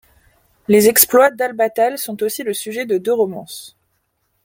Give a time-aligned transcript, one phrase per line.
[0.67, 3.77] Les exploits d'Al-Battal sont aussi le sujet de deux romances.